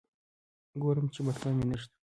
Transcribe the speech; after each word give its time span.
ګورم 0.81 1.05
چې 1.13 1.19
بټوه 1.25 1.51
مې 1.57 1.65
نشته. 1.69 1.95